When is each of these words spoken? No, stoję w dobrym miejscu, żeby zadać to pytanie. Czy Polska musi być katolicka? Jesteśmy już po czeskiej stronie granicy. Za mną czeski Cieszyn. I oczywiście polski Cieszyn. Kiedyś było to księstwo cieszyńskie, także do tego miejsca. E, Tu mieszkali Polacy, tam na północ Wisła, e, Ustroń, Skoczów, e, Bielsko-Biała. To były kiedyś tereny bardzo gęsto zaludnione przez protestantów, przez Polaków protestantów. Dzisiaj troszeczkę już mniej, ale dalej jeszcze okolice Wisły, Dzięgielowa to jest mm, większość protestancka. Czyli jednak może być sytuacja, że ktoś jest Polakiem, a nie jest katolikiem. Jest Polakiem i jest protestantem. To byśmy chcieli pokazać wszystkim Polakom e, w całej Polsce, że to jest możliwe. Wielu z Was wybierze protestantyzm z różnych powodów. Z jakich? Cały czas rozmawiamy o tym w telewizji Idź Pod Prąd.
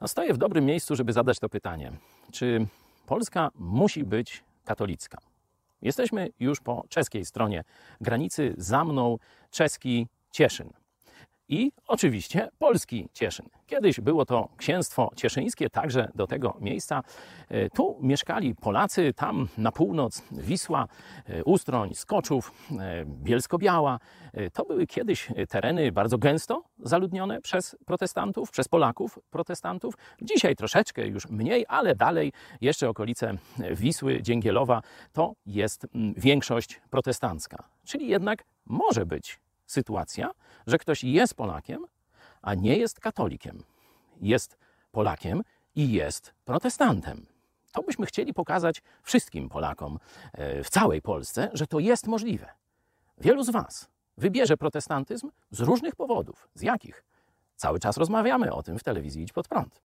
No, 0.00 0.08
stoję 0.08 0.34
w 0.34 0.38
dobrym 0.38 0.64
miejscu, 0.64 0.96
żeby 0.96 1.12
zadać 1.12 1.38
to 1.38 1.48
pytanie. 1.48 1.92
Czy 2.32 2.66
Polska 3.06 3.50
musi 3.54 4.04
być 4.04 4.44
katolicka? 4.64 5.18
Jesteśmy 5.82 6.28
już 6.40 6.60
po 6.60 6.84
czeskiej 6.88 7.24
stronie 7.24 7.64
granicy. 8.00 8.54
Za 8.58 8.84
mną 8.84 9.18
czeski 9.50 10.06
Cieszyn. 10.30 10.70
I 11.48 11.72
oczywiście 11.86 12.48
polski 12.58 13.08
Cieszyn. 13.12 13.46
Kiedyś 13.66 14.00
było 14.00 14.26
to 14.26 14.48
księstwo 14.56 15.10
cieszyńskie, 15.16 15.70
także 15.70 16.08
do 16.14 16.26
tego 16.26 16.56
miejsca. 16.60 17.02
E, 17.48 17.70
Tu 17.70 17.98
mieszkali 18.02 18.54
Polacy, 18.54 19.12
tam 19.16 19.48
na 19.58 19.72
północ 19.72 20.22
Wisła, 20.32 20.86
e, 21.26 21.44
Ustroń, 21.44 21.94
Skoczów, 21.94 22.52
e, 22.78 23.04
Bielsko-Biała. 23.04 23.98
To 24.52 24.64
były 24.64 24.86
kiedyś 24.86 25.28
tereny 25.48 25.92
bardzo 25.92 26.18
gęsto 26.18 26.62
zaludnione 26.82 27.40
przez 27.40 27.76
protestantów, 27.86 28.50
przez 28.50 28.68
Polaków 28.68 29.18
protestantów. 29.30 29.94
Dzisiaj 30.22 30.56
troszeczkę 30.56 31.06
już 31.06 31.28
mniej, 31.28 31.64
ale 31.68 31.94
dalej 31.94 32.32
jeszcze 32.60 32.88
okolice 32.88 33.34
Wisły, 33.70 34.22
Dzięgielowa 34.22 34.82
to 35.12 35.34
jest 35.46 35.86
mm, 35.94 36.14
większość 36.16 36.80
protestancka. 36.90 37.64
Czyli 37.84 38.08
jednak 38.08 38.44
może 38.66 39.06
być 39.06 39.40
sytuacja, 39.66 40.30
że 40.66 40.78
ktoś 40.78 41.04
jest 41.04 41.34
Polakiem, 41.34 41.86
a 42.42 42.54
nie 42.54 42.76
jest 42.76 43.00
katolikiem. 43.00 43.62
Jest 44.20 44.58
Polakiem 44.92 45.42
i 45.74 45.92
jest 45.92 46.34
protestantem. 46.44 47.26
To 47.72 47.82
byśmy 47.82 48.06
chcieli 48.06 48.34
pokazać 48.34 48.82
wszystkim 49.02 49.48
Polakom 49.48 49.98
e, 50.32 50.64
w 50.64 50.70
całej 50.70 51.02
Polsce, 51.02 51.50
że 51.52 51.66
to 51.66 51.78
jest 51.78 52.06
możliwe. 52.06 52.46
Wielu 53.18 53.42
z 53.42 53.50
Was 53.50 53.88
wybierze 54.20 54.56
protestantyzm 54.56 55.30
z 55.50 55.60
różnych 55.60 55.96
powodów. 55.96 56.48
Z 56.54 56.62
jakich? 56.62 57.04
Cały 57.56 57.78
czas 57.78 57.96
rozmawiamy 57.96 58.52
o 58.52 58.62
tym 58.62 58.78
w 58.78 58.82
telewizji 58.84 59.22
Idź 59.22 59.32
Pod 59.32 59.48
Prąd. 59.48 59.80